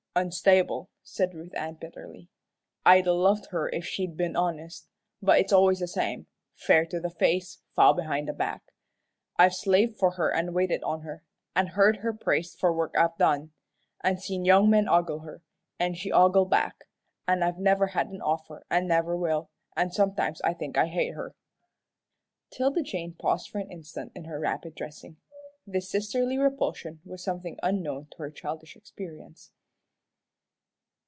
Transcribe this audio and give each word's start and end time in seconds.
"Unstable," 0.13 0.89
said 1.03 1.33
Ruth 1.33 1.55
Ann, 1.55 1.75
bitterly. 1.75 2.27
"I'd 2.85 3.07
'a' 3.07 3.13
loved 3.13 3.45
her 3.51 3.69
if 3.69 3.85
she'd 3.85 4.17
been 4.17 4.35
honest, 4.35 4.89
but 5.21 5.39
it's 5.39 5.53
always 5.53 5.79
the 5.79 5.87
same, 5.87 6.27
fair 6.53 6.85
to 6.87 6.99
the 6.99 7.09
face, 7.09 7.59
foul 7.77 7.93
behind 7.93 8.27
the 8.27 8.33
back. 8.33 8.73
I've 9.37 9.53
slaved 9.53 9.97
for 9.97 10.11
her 10.15 10.29
an' 10.35 10.51
waited 10.51 10.83
on 10.83 11.03
her, 11.03 11.23
an' 11.55 11.67
heard 11.67 11.99
her 11.99 12.11
praised 12.11 12.59
for 12.59 12.73
work 12.73 12.93
I've 12.97 13.15
done, 13.17 13.53
and 14.01 14.21
seen 14.21 14.43
young 14.43 14.69
men 14.69 14.89
oggle 14.89 15.19
her, 15.23 15.43
an' 15.79 15.93
she 15.93 16.11
oggle 16.11 16.43
back, 16.49 16.89
an' 17.25 17.41
I've 17.41 17.59
never 17.59 17.87
had 17.87 18.09
an 18.09 18.21
offer 18.21 18.65
an' 18.69 18.87
never 18.87 19.15
will, 19.15 19.49
an' 19.77 19.91
sometimes 19.91 20.41
I 20.41 20.53
think 20.53 20.77
I 20.77 20.87
hate 20.87 21.13
her." 21.13 21.35
'Tilda 22.49 22.81
Jane 22.81 23.13
paused 23.13 23.49
for 23.49 23.59
an 23.59 23.71
instant 23.71 24.11
in 24.13 24.25
her 24.25 24.41
rapid 24.41 24.75
dressing. 24.75 25.15
This 25.65 25.89
sisterly 25.89 26.37
repulsion 26.37 26.99
was 27.05 27.23
something 27.23 27.57
unknown 27.63 28.07
to 28.11 28.17
her 28.17 28.29
childish 28.29 28.75
experience. 28.75 29.53